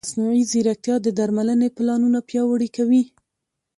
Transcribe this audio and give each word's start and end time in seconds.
مصنوعي 0.05 0.43
ځیرکتیا 0.51 0.95
د 1.01 1.07
درملنې 1.19 1.67
پلانونه 1.77 2.19
پیاوړي 2.29 2.69
کوي. 2.77 3.03